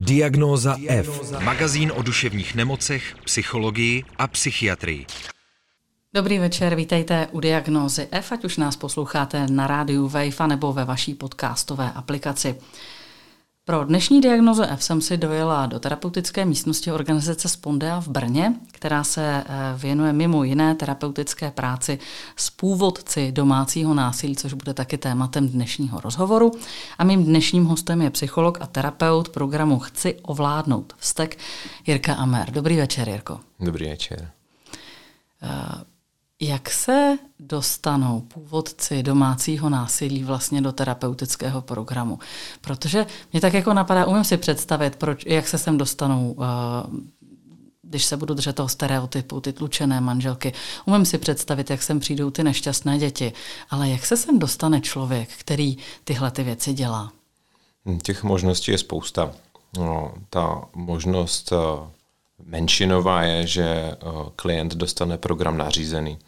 [0.00, 1.40] Diagnóza F.
[1.44, 5.06] Magazín o duševních nemocech, psychologii a psychiatrii.
[6.14, 10.84] Dobrý večer, vítejte u Diagnózy F, ať už nás posloucháte na rádiu Wave nebo ve
[10.84, 12.54] vaší podcastové aplikaci.
[13.68, 19.04] Pro dnešní diagnozu F jsem si dojela do terapeutické místnosti organizace Spondea v Brně, která
[19.04, 19.44] se eh,
[19.76, 21.98] věnuje mimo jiné terapeutické práci
[22.36, 26.52] s původci domácího násilí, což bude taky tématem dnešního rozhovoru.
[26.98, 31.38] A mým dnešním hostem je psycholog a terapeut programu Chci ovládnout vztek
[31.86, 32.50] Jirka Amer.
[32.50, 33.40] Dobrý večer, Jirko.
[33.60, 34.30] Dobrý večer.
[35.42, 35.82] Uh,
[36.40, 42.18] jak se dostanou původci domácího násilí vlastně do terapeutického programu?
[42.60, 46.46] Protože mě tak jako napadá, umím si představit, proč, jak se sem dostanou, uh,
[47.82, 50.52] když se budu držet toho stereotypu, ty tlučené manželky.
[50.84, 53.32] Umím si představit, jak sem přijdou ty nešťastné děti.
[53.70, 57.12] Ale jak se sem dostane člověk, který tyhle ty věci dělá?
[58.02, 59.32] Těch možností je spousta.
[59.78, 61.88] No, ta možnost uh
[62.44, 63.96] menšinová je, že
[64.36, 66.18] klient dostane program nařízený.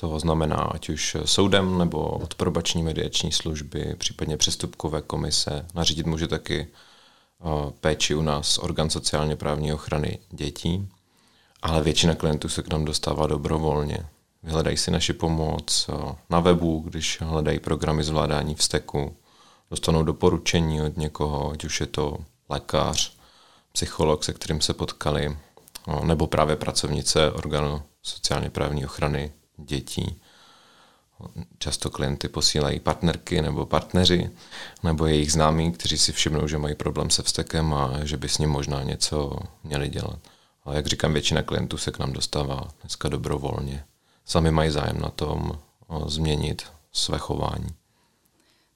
[0.00, 5.66] To znamená, ať už soudem nebo od probační mediační služby, případně přestupkové komise.
[5.74, 6.68] Nařídit může taky
[7.80, 10.88] péči u nás orgán sociálně právní ochrany dětí,
[11.62, 14.06] ale většina klientů se k nám dostává dobrovolně.
[14.42, 15.90] Vyhledají si naši pomoc
[16.30, 19.16] na webu, když hledají programy zvládání vzteku,
[19.70, 22.18] dostanou doporučení od někoho, ať už je to
[22.48, 23.16] lékař,
[23.72, 25.36] psycholog, se kterým se potkali,
[26.04, 30.20] nebo právě pracovnice orgánu sociálně právní ochrany dětí.
[31.58, 34.30] Často klienty posílají partnerky nebo partneři,
[34.82, 38.38] nebo jejich známí, kteří si všimnou, že mají problém se vztekem a že by s
[38.38, 40.18] ním možná něco měli dělat.
[40.64, 43.84] Ale jak říkám, většina klientů se k nám dostává dneska dobrovolně.
[44.24, 45.58] Sami mají zájem na tom
[46.06, 46.62] změnit
[46.92, 47.68] své chování.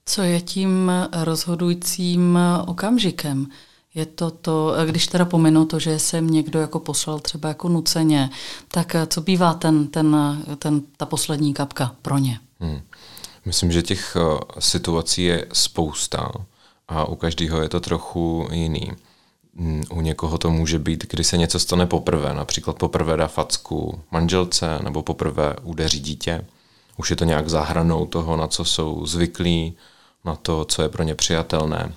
[0.07, 3.47] Co je tím rozhodujícím okamžikem?
[3.95, 8.31] Je to to, když teda pominu to, že jsem někdo jako poslal třeba jako nuceně,
[8.69, 10.17] tak co bývá ten, ten,
[10.59, 12.41] ten, ta poslední kapka pro ně?
[12.61, 12.81] Hmm.
[13.45, 14.17] Myslím, že těch
[14.59, 16.33] situací je spousta
[16.89, 18.93] a u každého je to trochu jiný.
[19.57, 24.01] Hmm, u někoho to může být, kdy se něco stane poprvé, například poprvé dá facku
[24.11, 26.45] manželce nebo poprvé udeří dítě.
[26.97, 29.77] Už je to nějak zahranou toho, na co jsou zvyklí,
[30.25, 31.93] na to, co je pro ně přijatelné.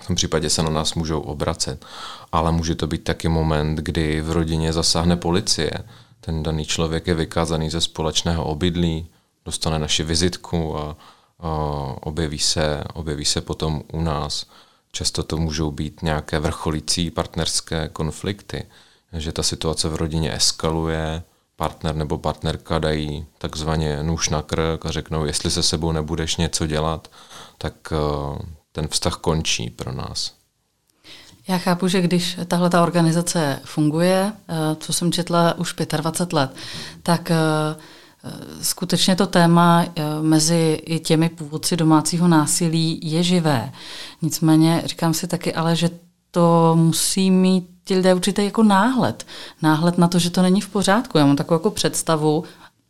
[0.00, 1.84] V tom případě se na nás můžou obracet.
[2.32, 5.70] Ale může to být taky moment, kdy v rodině zasáhne policie.
[6.20, 9.06] Ten daný člověk je vykázaný ze společného obydlí,
[9.44, 10.96] dostane naši vizitku a,
[11.38, 11.48] a
[12.00, 14.46] objeví, se, objeví se potom u nás.
[14.92, 18.66] Často to můžou být nějaké vrcholící partnerské konflikty,
[19.12, 21.22] že ta situace v rodině eskaluje,
[21.56, 26.66] partner nebo partnerka dají takzvaně nůž na krk a řeknou, jestli se sebou nebudeš něco
[26.66, 27.08] dělat,
[27.58, 27.92] tak
[28.78, 30.32] ten vztah končí pro nás.
[31.48, 36.50] Já chápu, že když tahle ta organizace funguje, eh, co jsem četla už 25 let,
[37.02, 37.36] tak eh,
[38.62, 43.72] skutečně to téma eh, mezi i těmi původci domácího násilí je živé.
[44.22, 45.90] Nicméně říkám si taky ale, že
[46.30, 49.26] to musí mít ti lidé určitý jako náhled.
[49.62, 51.18] Náhled na to, že to není v pořádku.
[51.18, 52.44] Já mám takovou jako představu,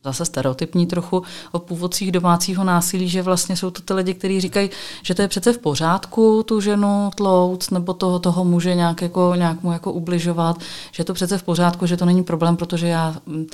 [0.08, 4.70] zase stereotypní trochu o původcích domácího násilí, že vlastně jsou to ty lidi, kteří říkají,
[5.02, 9.32] že to je přece v pořádku tu ženu tlouc nebo toho, toho muže nějak, jako,
[9.36, 10.60] nějak mu jako ubližovat,
[10.92, 13.46] že je to přece v pořádku, že to není problém, protože já mm,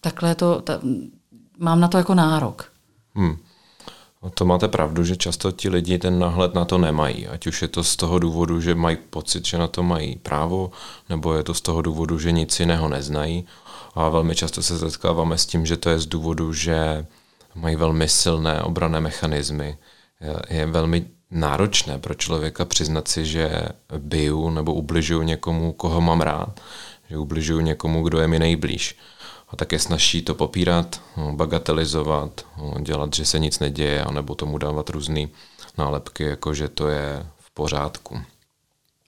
[0.00, 0.80] takhle to, ta,
[1.58, 2.72] mám na to jako nárok.
[3.14, 3.36] Hmm.
[4.22, 7.26] No to máte pravdu, že často ti lidi ten náhled na to nemají.
[7.26, 10.70] Ať už je to z toho důvodu, že mají pocit, že na to mají právo,
[11.08, 13.44] nebo je to z toho důvodu, že nic jiného neznají.
[13.94, 17.06] A velmi často se setkáváme s tím, že to je z důvodu, že
[17.54, 19.78] mají velmi silné obrané mechanismy.
[20.50, 26.60] Je velmi náročné pro člověka přiznat si, že biju nebo ubližuju někomu, koho mám rád,
[27.10, 28.98] že ubližuju někomu, kdo je mi nejblíž.
[29.48, 32.46] A tak je snaží to popírat, bagatelizovat,
[32.80, 35.26] dělat, že se nic neděje, anebo tomu dávat různé
[35.78, 38.20] nálepky, jako že to je v pořádku.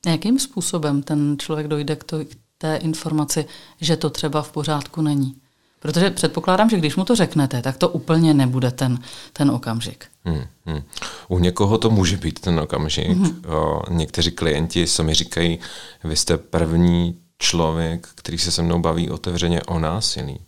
[0.06, 2.18] Jakým způsobem ten člověk dojde k, to,
[2.58, 3.46] té informaci,
[3.80, 5.36] že to třeba v pořádku není.
[5.84, 8.98] Protože předpokládám, že když mu to řeknete, tak to úplně nebude ten,
[9.32, 10.06] ten okamžik.
[10.24, 10.82] Hmm, hmm.
[11.28, 13.08] U někoho to může být ten okamžik.
[13.08, 13.42] Hmm.
[13.48, 15.58] O, někteří klienti sami říkají,
[16.04, 20.40] vy jste první člověk, který se se mnou baví otevřeně o násilí.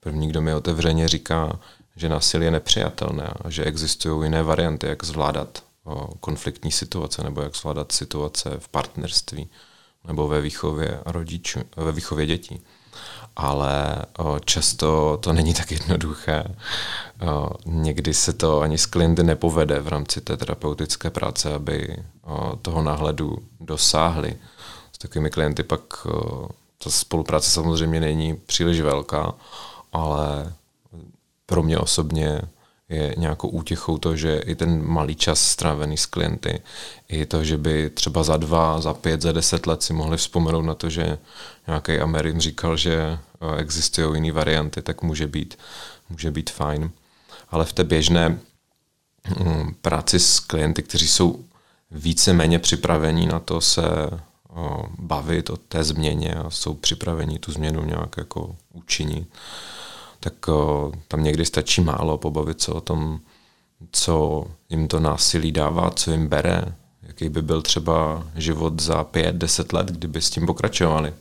[0.00, 1.58] První, kdo mi otevřeně říká,
[1.96, 7.42] že násilí je nepřijatelné a že existují jiné varianty, jak zvládat o, konfliktní situace nebo
[7.42, 9.48] jak zvládat situace v partnerství
[10.04, 12.60] nebo ve výchově rodičů, ve výchově dětí.
[13.36, 13.96] Ale
[14.44, 16.44] často to není tak jednoduché.
[17.66, 21.96] Někdy se to ani s klienty nepovede v rámci té terapeutické práce, aby
[22.62, 24.36] toho náhledu dosáhli.
[24.92, 26.06] S takovými klienty pak
[26.84, 29.34] ta spolupráce samozřejmě není příliš velká,
[29.92, 30.52] ale
[31.46, 32.40] pro mě osobně
[32.88, 36.62] je nějakou útěchou to, že i ten malý čas strávený s klienty,
[37.08, 40.62] i to, že by třeba za dva, za pět, za deset let si mohli vzpomenout
[40.62, 41.18] na to, že
[41.66, 43.18] nějaký Amerin říkal, že eh,
[43.56, 45.58] existují jiné varianty, tak může být,
[46.10, 46.90] může být fajn.
[47.50, 48.28] Ale v té běžné
[49.38, 51.44] mm, práci s klienty, kteří jsou
[51.90, 53.82] více méně připravení na to se
[54.98, 59.28] bavit o té změně a jsou připraveni tu změnu nějak jako učinit,
[60.24, 63.20] tak o, tam někdy stačí málo pobavit se o tom,
[63.92, 69.36] co jim to násilí dává, co jim bere, jaký by byl třeba život za pět,
[69.36, 71.14] deset let, kdyby s tím pokračovali.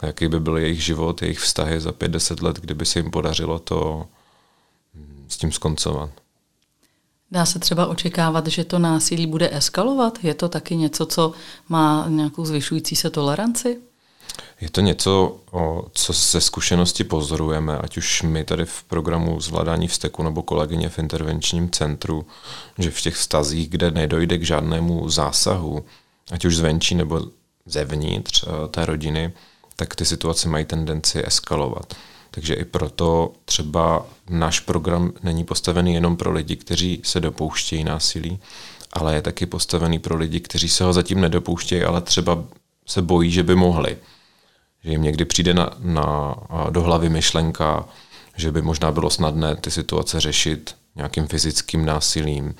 [0.00, 3.10] A jaký by byl jejich život, jejich vztahy za pět, deset let, kdyby se jim
[3.10, 4.06] podařilo to
[4.94, 6.10] hm, s tím skoncovat.
[7.30, 10.24] Dá se třeba očekávat, že to násilí bude eskalovat?
[10.24, 11.32] Je to taky něco, co
[11.68, 13.80] má nějakou zvyšující se toleranci?
[14.60, 15.36] Je to něco,
[15.92, 20.98] co se zkušenosti pozorujeme, ať už my tady v programu zvládání vzteku nebo kolegyně v
[20.98, 22.26] intervenčním centru,
[22.78, 25.84] že v těch vztazích, kde nedojde k žádnému zásahu,
[26.30, 27.20] ať už zvenčí nebo
[27.66, 29.32] zevnitř eh, té rodiny,
[29.76, 31.94] tak ty situace mají tendenci eskalovat.
[32.30, 38.38] Takže i proto třeba náš program není postavený jenom pro lidi, kteří se dopouštějí násilí,
[38.92, 42.44] ale je taky postavený pro lidi, kteří se ho zatím nedopouštějí, ale třeba
[42.86, 43.96] se bojí, že by mohli.
[44.84, 46.36] Že jim někdy přijde na, na,
[46.70, 47.84] do hlavy myšlenka,
[48.36, 52.54] že by možná bylo snadné ty situace řešit nějakým fyzickým násilím,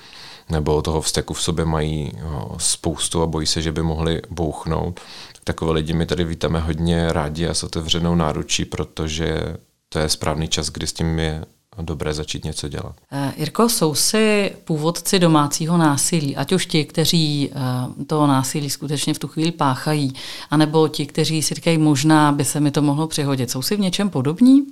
[0.49, 2.11] nebo toho vzteku v sobě mají
[2.57, 4.99] spoustu a bojí se, že by mohli bouchnout.
[5.43, 9.57] Takové lidi my tady vítáme hodně rádi a s otevřenou náručí, protože
[9.89, 11.45] to je správný čas, kdy s tím je
[11.81, 12.95] dobré začít něco dělat.
[13.11, 19.13] Eh, Jirko, jsou si původci domácího násilí, ať už ti, kteří eh, to násilí skutečně
[19.13, 20.13] v tu chvíli páchají,
[20.49, 23.51] anebo ti, kteří si říkají, možná by se mi to mohlo přihodit.
[23.51, 24.67] Jsou si v něčem podobní?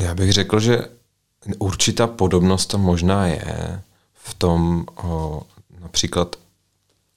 [0.00, 0.78] Já bych řekl, že
[1.58, 3.82] určitá podobnost tam možná je
[4.14, 5.42] v tom o,
[5.80, 6.36] například,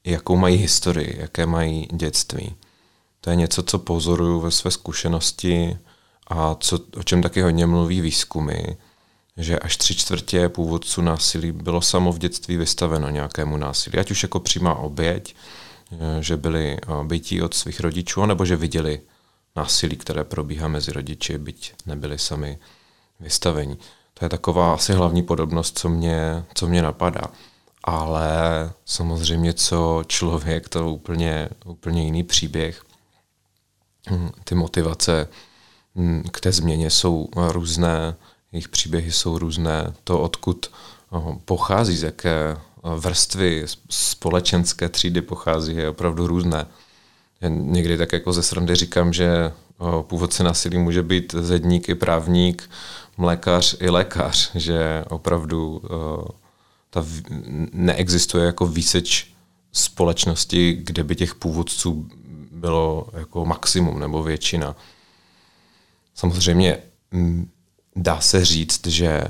[0.05, 2.55] jakou mají historii, jaké mají dětství.
[3.21, 5.77] To je něco, co pozoruju ve své zkušenosti
[6.31, 8.59] a co, o čem taky hodně mluví výzkumy,
[9.37, 14.23] že až tři čtvrtě původců násilí bylo samo v dětství vystaveno nějakému násilí, ať už
[14.23, 15.35] jako přímá oběť,
[15.91, 19.01] eh, že byli eh, bytí od svých rodičů, nebo že viděli
[19.55, 22.59] násilí, které probíhá mezi rodiči, byť nebyli sami
[23.19, 23.77] vystaveni.
[24.13, 27.21] To je taková asi hlavní podobnost, co mě, co mě napadá.
[27.83, 28.31] Ale
[28.85, 32.83] samozřejmě, co člověk, to úplně, úplně jiný příběh.
[34.09, 35.27] Hm, ty motivace
[36.31, 38.15] k té změně jsou různé,
[38.51, 40.71] jejich příběhy jsou různé, to odkud
[41.45, 42.57] pochází, z jaké
[42.95, 46.67] vrstvy společenské třídy pochází, je opravdu různé.
[47.49, 49.51] Někdy tak jako ze srandy říkám, že
[50.01, 52.69] původce násilí může být zedník i právník,
[53.17, 55.81] mlékař i lékař, že opravdu
[56.89, 57.05] ta
[57.71, 59.33] neexistuje jako výseč
[59.71, 62.09] společnosti, kde by těch původců
[62.51, 64.75] bylo jako maximum nebo většina.
[66.15, 66.77] Samozřejmě
[67.11, 67.49] mm,
[67.95, 69.23] dá se říct, že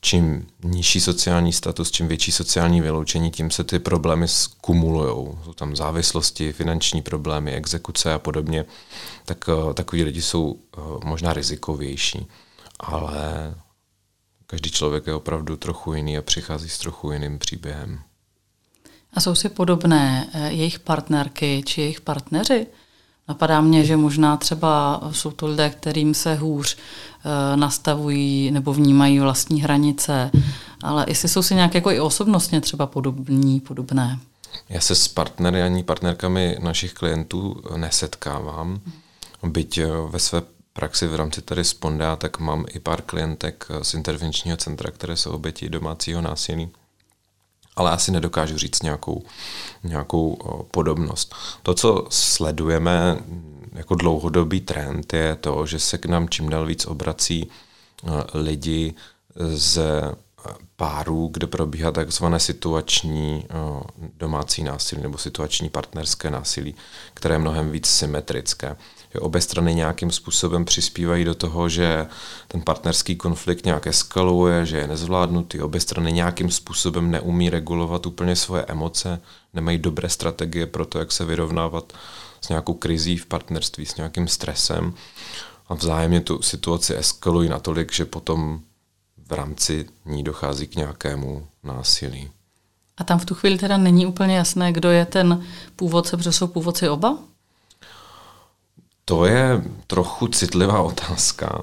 [0.00, 5.38] čím nižší sociální status, čím větší sociální vyloučení, tím se ty problémy skumulují.
[5.44, 8.64] Jsou tam závislosti, finanční problémy, exekuce a podobně.
[9.24, 12.26] Tak eh, takový lidi jsou eh, možná rizikovější.
[12.80, 13.54] Ale
[14.46, 18.00] každý člověk je opravdu trochu jiný a přichází s trochu jiným příběhem.
[19.12, 22.66] A jsou si podobné eh, jejich partnerky či jejich partneři?
[23.28, 29.20] Napadá mě, že možná třeba jsou to lidé, kterým se hůř eh, nastavují nebo vnímají
[29.20, 30.30] vlastní hranice,
[30.82, 34.18] ale jestli jsou si nějak jako i osobnostně třeba podobní, podobné.
[34.68, 38.80] Já se s partnery ani partnerkami našich klientů nesetkávám,
[39.42, 40.42] byť eh, ve své
[40.72, 45.30] praxi v rámci tady Sponda, tak mám i pár klientek z intervenčního centra, které jsou
[45.30, 46.70] oběti domácího násilí
[47.78, 49.22] ale asi nedokážu říct nějakou,
[49.84, 50.38] nějakou
[50.70, 51.34] podobnost.
[51.62, 53.18] To, co sledujeme
[53.72, 57.50] jako dlouhodobý trend, je to, že se k nám čím dál víc obrací
[58.34, 58.94] lidi
[59.36, 59.80] z
[60.76, 63.46] párů, kde probíhá takzvané situační
[64.18, 66.74] domácí násilí nebo situační partnerské násilí,
[67.14, 68.76] které je mnohem víc symetrické.
[69.20, 72.06] Obě strany nějakým způsobem přispívají do toho, že
[72.48, 78.36] ten partnerský konflikt nějak eskaluje, že je nezvládnutý, obě strany nějakým způsobem neumí regulovat úplně
[78.36, 79.20] svoje emoce,
[79.54, 81.92] nemají dobré strategie pro to, jak se vyrovnávat
[82.40, 84.94] s nějakou krizí v partnerství, s nějakým stresem
[85.68, 88.60] a vzájemně tu situaci eskalují natolik, že potom
[89.28, 92.30] v rámci ní dochází k nějakému násilí.
[92.96, 95.44] A tam v tu chvíli teda není úplně jasné, kdo je ten
[95.76, 97.18] původce, protože jsou původci oba?
[99.08, 101.62] To je trochu citlivá otázka.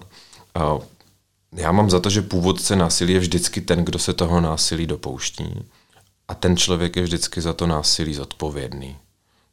[1.52, 5.66] Já mám za to, že původce násilí je vždycky ten, kdo se toho násilí dopouští.
[6.28, 8.98] A ten člověk je vždycky za to násilí zodpovědný.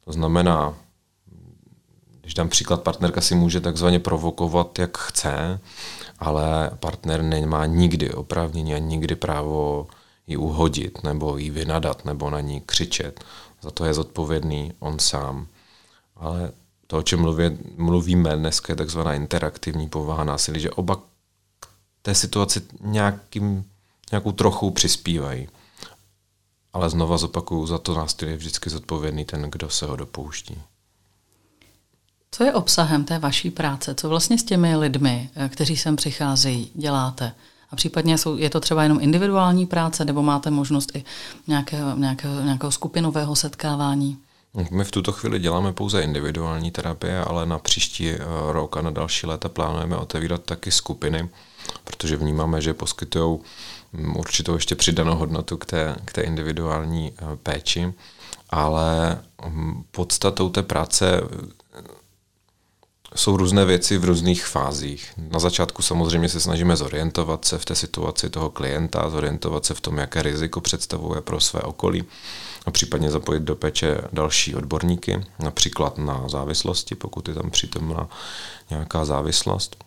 [0.05, 0.75] To znamená,
[2.21, 5.59] když dám příklad, partnerka si může takzvaně provokovat, jak chce,
[6.19, 9.87] ale partner nemá nikdy oprávnění a nikdy právo
[10.27, 13.23] ji uhodit, nebo ji vynadat, nebo na ní křičet.
[13.61, 15.47] Za to je zodpovědný on sám.
[16.15, 16.51] Ale
[16.93, 20.95] to, o čem mluví, mluvíme dneska, je takzvaná interaktivní povaha násilí, že oba
[21.59, 21.67] k
[22.01, 23.65] té situaci nějakým,
[24.11, 25.49] nějakou trochu přispívají.
[26.73, 30.61] Ale znova zopakuju, za to násilí je vždycky zodpovědný ten, kdo se ho dopouští.
[32.31, 33.95] Co je obsahem té vaší práce?
[33.95, 37.33] Co vlastně s těmi lidmi, eh, kteří sem přicházejí, děláte?
[37.71, 41.03] A případně jsou, je to třeba jenom individuální práce, nebo máte možnost i
[41.47, 44.17] nějakého, nějakého, nějakého skupinového setkávání?
[44.71, 48.19] My v tuto chvíli děláme pouze individuální terapie, ale na příští eh,
[48.51, 51.29] rok a na další léta plánujeme otevírat taky skupiny,
[51.83, 53.39] protože vnímáme, že poskytují
[53.93, 57.93] mm, určitou ještě přidanou hodnotu k té, k té individuální eh, péči,
[58.49, 61.21] ale mm, podstatou té práce
[63.15, 65.13] jsou různé věci v různých fázích.
[65.17, 69.81] Na začátku samozřejmě se snažíme zorientovat se v té situaci toho klienta, zorientovat se v
[69.81, 72.03] tom, jaké riziko představuje pro své okolí
[72.65, 78.09] a případně zapojit do péče další odborníky, například na závislosti, pokud je tam přítomná
[78.69, 79.83] nějaká závislost.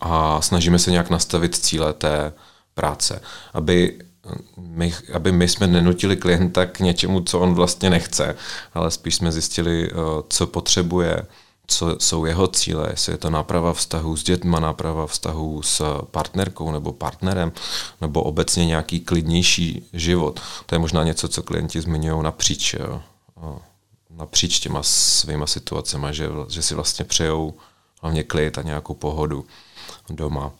[0.00, 2.32] A snažíme se nějak nastavit cíle té
[2.74, 3.20] práce,
[3.54, 3.98] aby
[4.56, 8.36] my, aby my jsme nenutili klienta k něčemu, co on vlastně nechce,
[8.74, 9.94] ale spíš jsme zjistili, eh,
[10.28, 11.22] co potřebuje,
[11.70, 16.72] co jsou jeho cíle, jestli je to náprava vztahu s dětma, náprava vztahu s partnerkou
[16.72, 17.52] nebo partnerem,
[18.00, 20.40] nebo obecně nějaký klidnější život.
[20.66, 22.76] To je možná něco, co klienti zmiňují napříč,
[24.10, 27.54] napříč těma svýma situacemi, že, že si vlastně přejou
[28.02, 29.44] hlavně klid a nějakou pohodu
[30.10, 30.52] doma.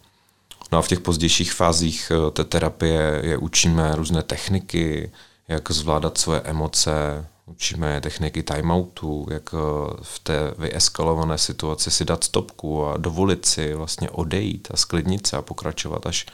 [0.73, 5.11] No a v těch pozdějších fázích eh, té terapie je učíme různé techniky,
[5.49, 9.59] jak zvládat svoje emoce, Učíme techniky timeoutu, jak eh,
[10.03, 15.37] v té vyeskalované situaci si dát stopku a dovolit si vlastně odejít a sklidnit se
[15.37, 16.27] a pokračovat až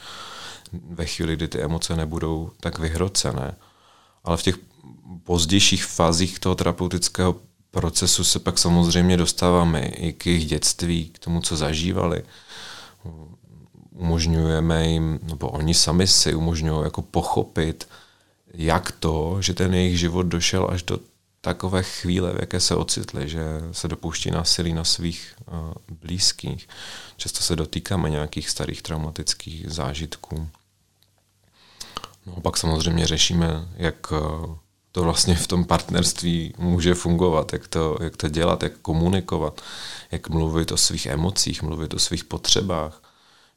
[0.89, 3.55] ve chvíli, kdy ty emoce nebudou tak vyhrocené.
[4.23, 4.55] Ale v těch
[5.23, 7.35] pozdějších fázích toho terapeutického
[7.71, 12.23] procesu se pak samozřejmě dostáváme i k jejich dětství, k tomu, co zažívali.
[13.91, 17.87] Umožňujeme jim, nebo oni sami si umožňují jako pochopit,
[18.57, 20.99] jak to, že ten jejich život došel až do
[21.41, 26.67] takové chvíle, v jaké se ocitli, že se dopouští násilí na svých uh, blízkých.
[27.17, 30.49] Často se dotýkáme nějakých starých traumatických zážitků.
[32.25, 34.55] No a pak samozřejmě řešíme, jak uh,
[34.91, 39.61] to vlastně v tom partnerství může fungovat, jak to, jak to dělat, jak komunikovat,
[40.11, 43.01] jak mluvit o svých emocích, mluvit o svých potřebách,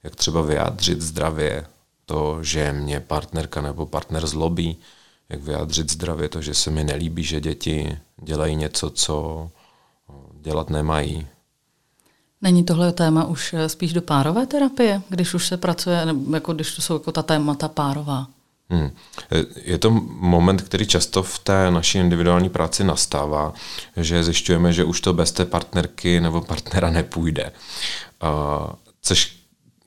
[0.02, 1.66] jak třeba vyjádřit zdravě
[2.08, 4.76] to, že mě partnerka nebo partner zlobí,
[5.28, 9.48] jak vyjádřit zdravě to, že se mi nelíbí, že děti dělají něco, co
[10.40, 11.26] dělat nemají.
[12.42, 16.52] Není tohle téma už eh, spíš do párové terapie, když už se pracuje, nebo jako
[16.52, 18.26] když to jsou jako ta témata párová?
[18.70, 18.90] Hmm.
[19.56, 23.52] Je to moment, který často v té naší individuální práci nastává,
[23.96, 27.52] že zjišťujeme, že už to bez té partnerky nebo partnera nepůjde.
[29.02, 29.37] Což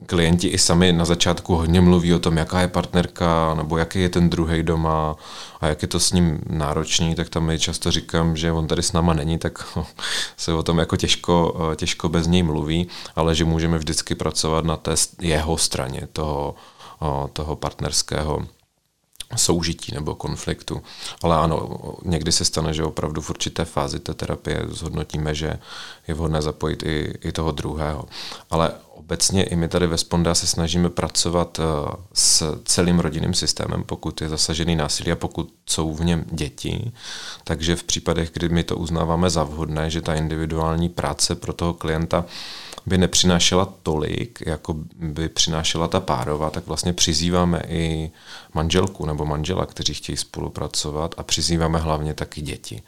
[0.06, 4.10] klienti i sami na začátku hodně mluví o tom, jaká je partnerka, nebo jaký je
[4.10, 5.16] ten druhý doma
[5.62, 8.84] a jak je to s ním náročný, tak tam mi často říkám, že on tady
[8.84, 9.78] s náma není, tak
[10.38, 14.78] se o tom jako těžko, těžko bez něj mluví, ale že můžeme vždycky pracovat na
[14.78, 16.56] té jeho straně toho,
[17.34, 18.46] toho partnerského
[19.36, 20.82] soužití nebo konfliktu.
[21.24, 25.60] Ale ano, někdy se stane, že opravdu v určité fázi té terapie zhodnotíme, že
[26.08, 28.06] je vhodné zapojit i, i toho druhého.
[28.50, 28.72] Ale
[29.12, 34.22] obecně i my tady ve Sponda se snažíme pracovat eh, s celým rodinným systémem, pokud
[34.22, 36.92] je zasažený násilí a pokud jsou v něm děti.
[37.44, 41.74] Takže v případech, kdy my to uznáváme za vhodné, že ta individuální práce pro toho
[41.74, 42.26] klienta
[42.86, 48.12] by nepřinášela tolik, jako by přinášela ta párová, tak vlastně přizýváme i
[48.54, 52.84] manželku nebo manžela, kteří chtějí spolupracovat a přizýváme hlavně taky děti,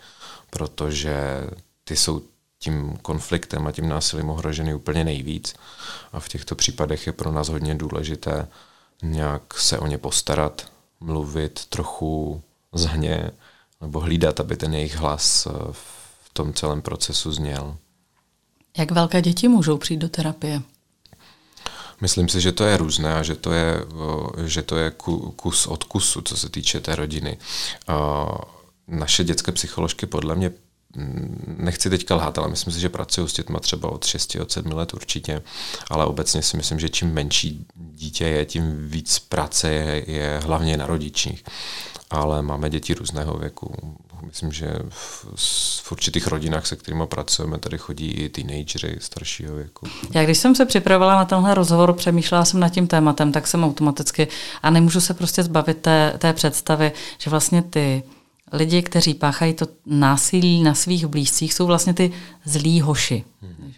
[0.50, 1.16] protože
[1.84, 2.22] ty jsou
[2.60, 5.56] tím konfliktem a tím násilím ohroženy úplně nejvíc.
[6.14, 8.48] A v těchto případech je pro nás hodně důležité
[9.02, 10.66] nějak se o ně postarat,
[11.00, 12.42] mluvit trochu
[12.74, 13.32] za ně,
[13.82, 17.78] nebo hlídat, aby ten jejich hlas v tom celém procesu zněl.
[18.78, 20.62] Jak velké děti můžou přijít do terapie?
[22.02, 23.86] Myslím si, že to je různé a že to je,
[24.46, 24.92] že to je
[25.36, 27.38] kus od kusu, co se týče té rodiny.
[28.88, 30.52] Naše dětské psycholožky podle mě
[31.58, 34.72] nechci teďka lhát, ale myslím si, že pracují s dětma třeba od 6, od 7
[34.72, 35.42] let určitě,
[35.90, 40.78] ale obecně si myslím, že čím menší dítě je, tím víc práce je, je hlavně
[40.78, 41.44] na rodičích.
[42.10, 43.76] Ale máme děti různého věku.
[44.26, 45.26] Myslím, že v,
[45.84, 49.88] v určitých rodinách, se kterými pracujeme, tady chodí i teenagery staršího věku.
[50.14, 53.64] Já když jsem se připravovala na tenhle rozhovor, přemýšlela jsem nad tím tématem, tak jsem
[53.64, 54.28] automaticky
[54.64, 58.04] a nemůžu se prostě zbavit té, té představy, že vlastně ty
[58.52, 62.12] lidi, kteří páchají to násilí na svých blízcích, jsou vlastně ty
[62.46, 63.24] zlí hoši,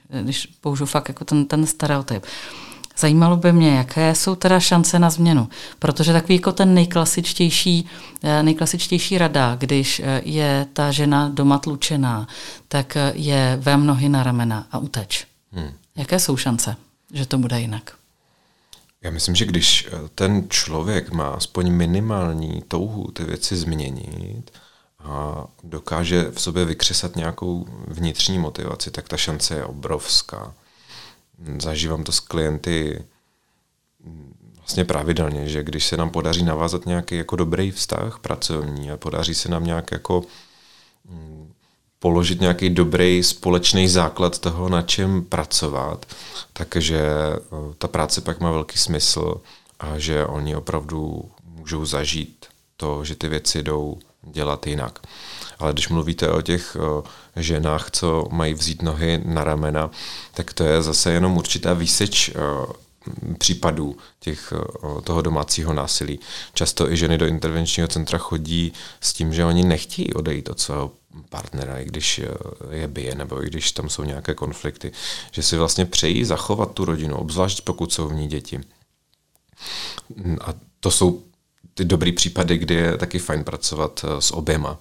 [0.07, 2.25] když, když použiju fakt jako ten, ten stereotyp.
[2.97, 5.49] Zajímalo by mě, jaké jsou teda šance na změnu,
[5.79, 7.89] protože takový jako ten nejklasičtější,
[8.23, 12.27] eh, nejklasičtější rada, když eh, je ta žena doma tlučená,
[12.67, 15.25] tak eh, je vem nohy na ramena a uteč.
[15.51, 15.71] Hmm.
[15.95, 16.75] Jaké jsou šance,
[17.13, 17.93] že to bude jinak?
[19.01, 24.51] Já myslím, že když ten člověk má aspoň minimální touhu ty věci změnit,
[25.05, 30.53] a dokáže v sobě vykřesat nějakou vnitřní motivaci, tak ta šance je obrovská.
[31.59, 33.05] Zažívám to s klienty
[34.57, 39.33] vlastně pravidelně, že když se nám podaří navázat nějaký jako dobrý vztah pracovní a podaří
[39.35, 40.23] se nám nějak jako
[41.09, 41.53] mm,
[41.99, 46.05] položit nějaký dobrý společný základ toho, na čem pracovat,
[46.53, 47.39] takže eh,
[47.77, 49.41] ta práce pak má velký smysl
[49.79, 52.45] a že oni opravdu můžou zažít
[52.77, 55.00] to, že ty věci jdou dělat jinak.
[55.60, 56.77] Ale když mluvíte o těch
[57.36, 59.91] ženách, co mají vzít nohy na ramena,
[60.34, 62.32] tak to je zase jenom určitá výseč
[63.38, 64.53] případů těch,
[65.03, 66.20] toho domácího násilí.
[66.53, 70.91] Často i ženy do intervenčního centra chodí s tím, že oni nechtějí odejít od svého
[71.29, 72.22] partnera, i když
[72.72, 74.91] je bije, nebo i když tam jsou nějaké konflikty.
[75.32, 78.62] Že si vlastně přejí zachovat tu rodinu, obzvlášť pokud jsou v ní děti.
[80.41, 81.24] A to jsou
[81.77, 84.79] ty dobrý případy, kdy je taky fajn pracovat eh, s oběma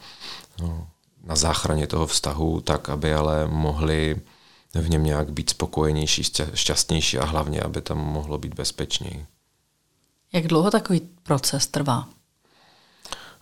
[0.60, 0.88] no,
[1.24, 4.16] na záchraně toho vztahu, tak aby ale mohli
[4.74, 6.22] v něm nějak být spokojenější,
[6.54, 9.26] šťastnější a hlavně, aby tam mohlo být bezpečněji.
[10.32, 12.08] Jak dlouho takový proces trvá?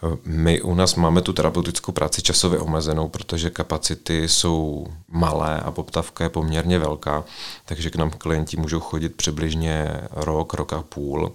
[0.03, 5.71] Eh, my u nás máme tu terapeutickou práci časově omezenou, protože kapacity jsou malé a
[5.71, 7.25] poptavka je poměrně velká,
[7.65, 11.33] takže k nám klienti můžou chodit přibližně rok, rok a půl.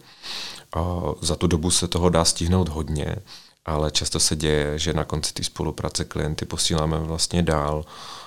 [1.21, 3.15] Za tu dobu se toho dá stihnout hodně,
[3.65, 7.85] ale často se děje, že na konci té spolupráce klienty posíláme vlastně dál,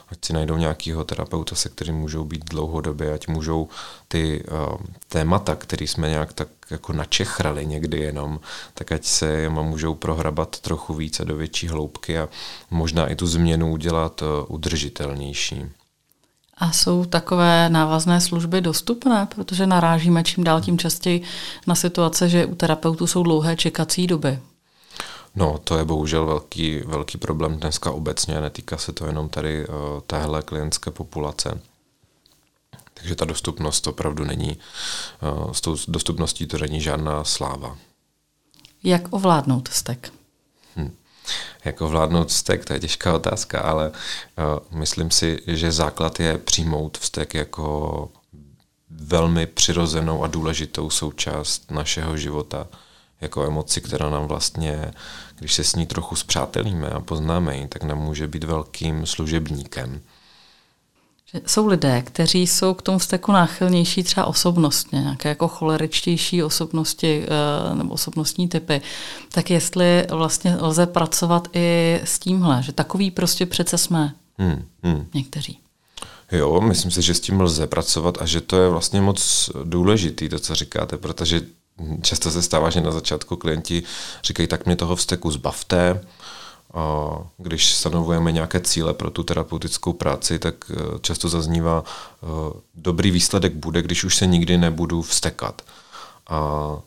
[0.09, 3.69] ať si najdou nějakého terapeuta, se kterým můžou být dlouhodobě, ať můžou
[4.09, 4.77] ty uh,
[5.09, 8.41] témata, které jsme nějak tak jako načechrali někdy jenom,
[8.75, 12.29] tak ať se můžou prohrabat trochu více do větší hloubky a
[12.71, 15.71] možná i tu změnu udělat uh, udržitelnější.
[16.61, 21.23] A jsou takové návazné služby dostupné, protože narážíme čím dál tím častěji
[21.67, 24.39] na situace, že u terapeutů jsou dlouhé čekací doby.
[25.35, 29.75] No, to je bohužel velký, velký problém dneska obecně, netýká se to jenom tady uh,
[30.07, 31.61] téhle klientské populace.
[32.95, 34.59] Takže ta dostupnost opravdu není,
[35.23, 37.77] uh, s tou dostupností to není žádná sláva.
[38.85, 40.13] Jak ovládnout stek?
[41.65, 46.99] Jak ovládnout vztek, to je těžká otázka, ale uh, myslím si, že základ je přijmout
[46.99, 48.09] vztek jako
[48.91, 52.67] velmi přirozenou a důležitou součást našeho života,
[53.21, 54.93] jako emoci, která nám vlastně,
[55.39, 60.01] když se s ní trochu zpřátelíme a poznáme ji, tak nám může být velkým služebníkem.
[61.47, 67.75] Jsou lidé, kteří jsou k tomu vzteku náchylnější třeba osobnostně, nějaké jako choleričtější osobnosti eh,
[67.75, 68.81] nebo osobnostní typy,
[69.29, 75.07] tak jestli vlastně lze pracovat i s tímhle, že takový prostě přece jsme hmm, hmm.
[75.15, 75.59] někteří.
[76.33, 80.29] Jo, myslím si, že s tím lze pracovat a že to je vlastně moc důležitý,
[80.29, 81.43] to, co říkáte, protože
[82.03, 83.83] často se stává, že na začátku klienti
[84.25, 86.01] říkají, tak mě toho vzteku zbavte,
[87.39, 92.27] když stanovujeme nějaké cíle pro tu terapeutickou práci, tak eh, často zaznívá, eh,
[92.75, 95.63] dobrý výsledek bude, když už se nikdy nebudu vstekat.
[96.29, 96.79] A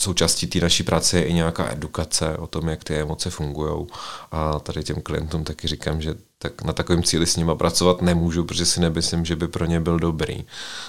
[0.00, 3.86] součástí té naší práce je i nějaká edukace o tom, jak ty emoce fungují.
[4.32, 8.44] A tady těm klientům taky říkám, že tak na takovém cíli s nima pracovat nemůžu,
[8.44, 10.44] protože si nemyslím, že by pro ně byl dobrý.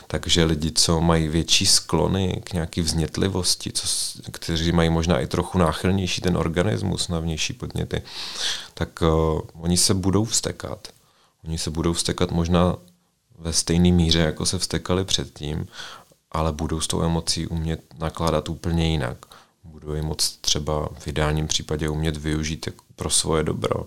[0.08, 3.88] Takže lidi, co mají větší sklony k nějaký vznětlivosti, co,
[4.32, 8.02] kteří mají možná i trochu náchylnější ten organismus na vnější podněty,
[8.74, 10.88] tak uh, oni se budou vstekat.
[11.43, 12.76] Oni se budou vstekat možná
[13.39, 15.67] ve stejné míře, jako se vstekali předtím,
[16.31, 19.17] ale budou s tou emocí umět nakládat úplně jinak.
[19.63, 23.85] Budou ji moc třeba v ideálním případě umět využít pro svoje dobro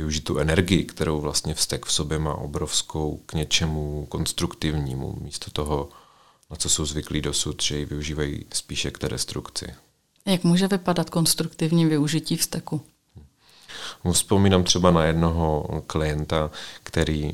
[0.00, 5.88] využít tu energii, kterou vlastně vztek v sobě má obrovskou k něčemu konstruktivnímu, místo toho,
[6.50, 9.74] na co jsou zvyklí dosud, že ji využívají spíše k té destrukci.
[10.26, 12.82] Jak může vypadat konstruktivní využití vzteku?
[14.12, 16.50] Vzpomínám třeba na jednoho klienta,
[16.82, 17.30] který uh,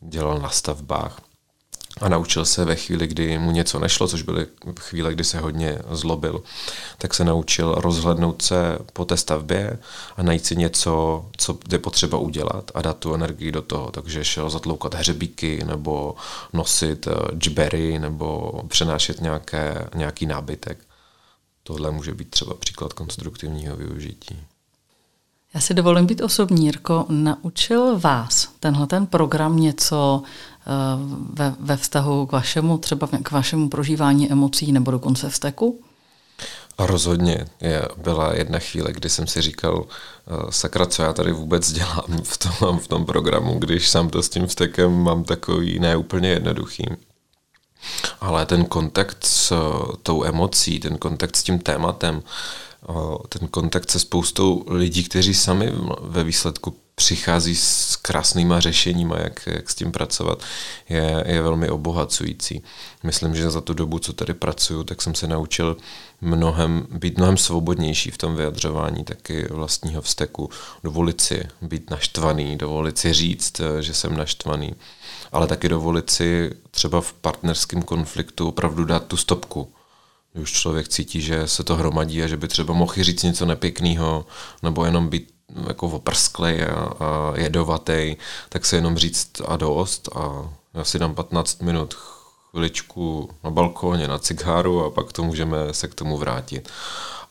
[0.00, 1.20] dělal na stavbách
[2.00, 4.46] a naučil se ve chvíli, kdy mu něco nešlo, což byly
[4.80, 6.42] chvíle, kdy se hodně zlobil,
[6.98, 9.78] tak se naučil rozhlednout se po té stavbě
[10.16, 13.90] a najít si něco, co je potřeba udělat a dát tu energii do toho.
[13.90, 16.14] Takže šel zatloukat hřebíky nebo
[16.52, 20.78] nosit eh, džbery nebo přenášet nějaké, nějaký nábytek.
[21.62, 24.46] Tohle může být třeba příklad konstruktivního využití.
[25.54, 27.06] Já si dovolím být osobní, Jirko.
[27.08, 30.22] Naučil vás tenhle ten program něco
[30.66, 30.98] Eh,
[31.32, 35.80] ve, ve vztahu k vašemu, třeba k vašemu prožívání emocí nebo dokonce vzteku?
[36.78, 37.46] A rozhodně.
[37.60, 42.22] Je, byla jedna chvíle, kdy jsem si říkal, uh, sakra, co já tady vůbec dělám
[42.22, 46.86] v tom, v tom programu, když sám to s tím vztekem mám takový neúplně jednoduchý.
[48.20, 52.22] Ale ten kontakt s uh, tou emocí, ten kontakt s tím tématem,
[52.88, 59.46] uh, ten kontakt se spoustou lidí, kteří sami ve výsledku přichází s krásnýma řešeníma, jak,
[59.46, 60.42] jak s tím pracovat,
[60.88, 62.62] je, je velmi obohacující.
[63.02, 65.76] Myslím, že za tu dobu, co tady pracuju, tak jsem se naučil
[66.20, 70.50] mnohem, být mnohem svobodnější v tom vyjadřování taky vlastního vzteku,
[70.84, 74.74] dovolit si být naštvaný, dovolit si říct, že jsem naštvaný,
[75.32, 79.72] ale taky dovolit si třeba v partnerském konfliktu opravdu dát tu stopku,
[80.32, 83.46] když už člověk cítí, že se to hromadí a že by třeba mohl říct něco
[83.46, 84.26] nepěkného,
[84.62, 88.16] nebo jenom být jako oprsklej a, a jedovatý,
[88.48, 91.94] tak se jenom říct a dost a já si dám 15 minut
[92.50, 96.68] chviličku na balkóně, na cigáru a pak to můžeme se k tomu vrátit.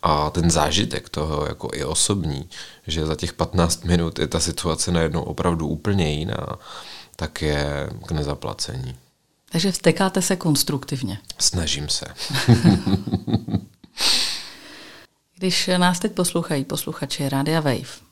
[0.04, 2.50] A ten zážitek toho, jako i osobní,
[2.88, 6.48] že za těch 15 minut je ta situace najednou opravdu úplně jiná,
[7.16, 8.96] tak je k nezaplacení.
[9.52, 11.20] Takže vstekáte se konstruktivně.
[11.40, 12.06] Snažím se.
[15.36, 18.09] Když nás teď poslouchají posluchači Radia Wave,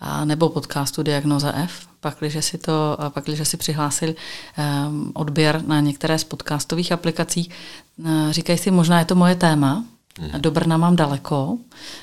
[0.00, 6.18] a nebo podcastu Diagnoza F, pakliže si, to, pakliže si přihlásil um, odběr na některé
[6.18, 7.50] z podcastových aplikací.
[7.96, 9.84] Uh, říkají si, možná je to moje téma,
[10.20, 10.40] hmm.
[10.40, 11.58] do Brna mám daleko.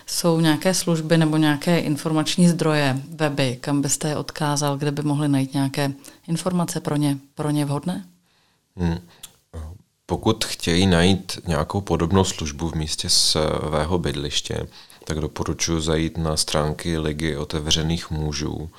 [0.06, 5.28] Jsou nějaké služby nebo nějaké informační zdroje, weby, kam byste je odkázal, kde by mohli
[5.28, 5.94] najít nějaké
[6.28, 8.06] informace pro ně, pro ně vhodné?
[8.78, 8.98] Hmm.
[10.06, 14.68] Pokud chtějí najít nějakou podobnou službu v místě svého bydliště,
[15.06, 18.70] tak doporučuji zajít na stránky Ligy otevřených mužů,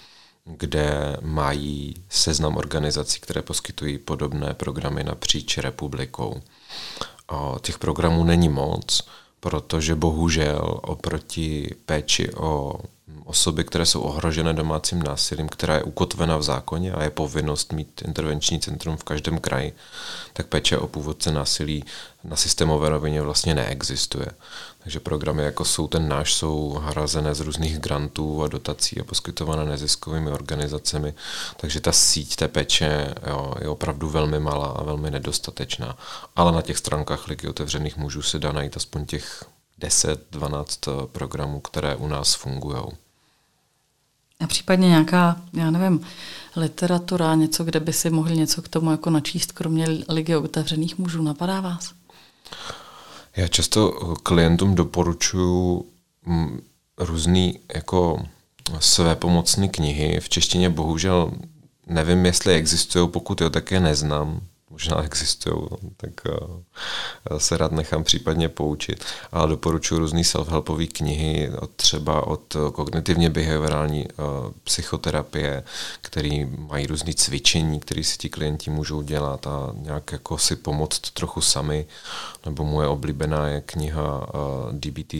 [0.45, 6.43] kde mají seznam organizací, které poskytují podobné programy napříč republikou.
[7.29, 9.09] A těch programů není moc,
[9.41, 12.81] protože bohužel oproti péči o
[13.25, 18.03] osoby, které jsou ohrožené domácím násilím, která je ukotvena v zákoně a je povinnost mít
[18.05, 19.73] intervenční centrum v každém kraji,
[20.33, 21.85] tak péče o původce násilí
[22.25, 24.27] na systémové rovině vlastně neexistuje.
[24.83, 29.65] Takže programy jako jsou ten náš jsou hrazené z různých grantů a dotací a poskytované
[29.65, 31.15] neziskovými organizacemi,
[31.57, 35.99] takže ta síť té péče jo, je opravdu velmi malá a velmi nedostatečná.
[36.37, 39.45] Ale na těch stránkách Ligy otevřených mužů se dá najít aspoň těch
[39.81, 42.83] 10-12 programů, které u nás fungují.
[44.41, 46.01] A případně nějaká, já nevím,
[46.57, 51.23] literatura, něco, kde by si mohli něco k tomu jako načíst, kromě Ligy otevřených mužů,
[51.23, 51.95] napadá vás?
[53.37, 55.85] Já často klientům doporučuji
[56.27, 56.61] mm,
[56.99, 58.27] různé jako
[58.79, 60.21] své pomocné knihy.
[60.21, 61.33] V češtině bohužel
[61.87, 68.05] nevím, jestli existují, pokud jo, tak je neznám možná existují, tak uh, se rád nechám
[68.05, 69.05] případně poučit.
[69.33, 74.25] Ale doporučuji různé self-helpové knihy, třeba od kognitivně behaviorální uh,
[74.65, 75.65] psychoterapie,
[76.01, 81.01] které mají různé cvičení, které si ti klienti můžou dělat a nějak jako si pomoct
[81.11, 81.87] trochu sami.
[82.47, 84.27] Nebo moje oblíbená je kniha
[84.73, 85.15] DBT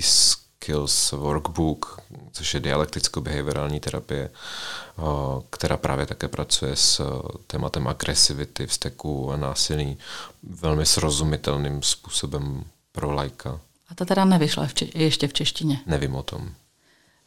[0.61, 2.01] Skills Workbook,
[2.33, 5.03] což je dialekticko-behaviorální terapie, eh,
[5.51, 9.97] která právě také pracuje s eh, tématem agresivity, vzteku a násilí
[10.43, 13.61] velmi srozumitelným způsobem pro lajka.
[13.89, 15.81] A ta teda nevyšla v če- ještě v češtině.
[15.87, 16.49] Nevím o tom.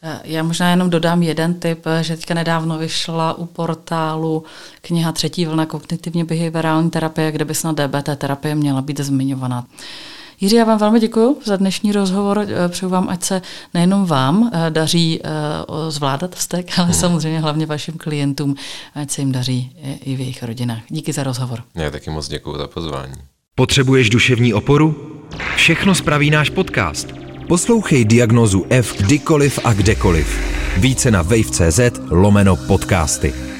[0.02, 4.44] Eh, já možná jenom dodám jeden tip, že teďka nedávno vyšla u portálu
[4.82, 9.68] kniha Třetí vlna kognitivně behaviorální terapie, kde by snad DBT terapie měla být zmiňovaná.
[10.42, 12.46] Jiří, já vám velmi děkuji za dnešní rozhovor.
[12.48, 13.42] Eh, přeju vám, ať se
[13.74, 15.22] nejenom vám daří
[15.90, 16.94] zvládat vztek, ale hmm.
[16.94, 18.56] samozřejmě hlavně vašim klientům,
[18.96, 19.72] ať se jim daří
[20.04, 20.82] i v jejich rodinách.
[20.90, 21.64] Díky za rozhovor.
[21.76, 23.14] Já taky moc děkuji za pozvání.
[23.56, 24.96] Potřebuješ duševní oporu?
[25.56, 27.08] Všechno spraví náš podcast.
[27.48, 30.40] Poslouchej diagnozu F kdykoliv a kdekoliv.
[30.78, 33.59] Více na wave.cz lomeno podcasty.